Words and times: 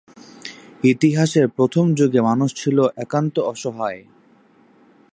ইতিহাসের 0.83 1.45
প্রথম 1.47 1.85
যুগে 1.93 2.21
মানুষ 2.21 2.49
ছিল 2.55 2.77
একান্ত 2.97 3.35
অসহায়। 3.51 4.01